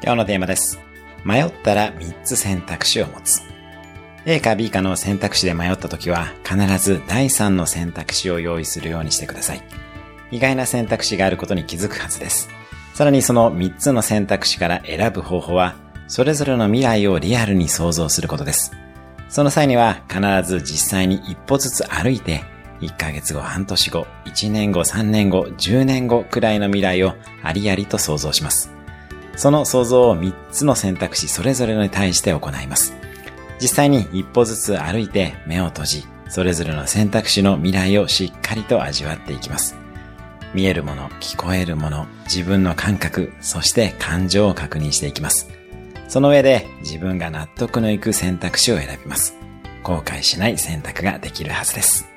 [0.00, 0.78] 今日のテーマです。
[1.24, 3.42] 迷ったら3つ選択肢を持つ。
[4.24, 9.62] A か B かの選択肢で迷った時は必ず第3の選択肢を用意するようにしてください。
[10.30, 12.48] 意外な選択肢があることに気づくはずです。
[12.94, 15.74] さらにその3つの選択肢から選ぶ方法は、
[16.06, 18.72] それぞれの未来をリアルに想像することです。
[19.28, 22.44] その際には必ず実際に一歩ずつ歩いて、
[22.80, 28.77] 1ヶ月後、半年後、1年後、3年後、10年後くらいの未来をありありと想像します。
[29.38, 32.92] その想像を3つの選択肢それぞれに対して行います。
[33.60, 39.76] 実際に一歩ずつ歩いて目を閉じ、それぞれの選択肢の未来をしっかりと味わっていきます。
[40.54, 45.48] 見えるもの、聞こえるもの、自分の感覚、そして感情を確認していきます。
[46.08, 49.36] その上で自分が納得のいく選択肢を選びます。
[49.84, 52.08] 後悔しない選択ができるはずです。